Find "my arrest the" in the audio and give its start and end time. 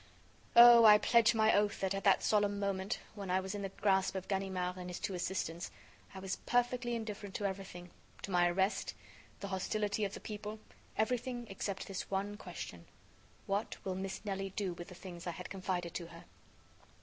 8.31-9.49